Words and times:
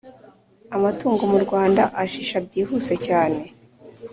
amatungo 0.75 1.23
mu 1.31 1.37
Rwanda 1.45 1.81
ashisha 2.03 2.37
byihuse 2.45 2.93
cyane 3.07 3.41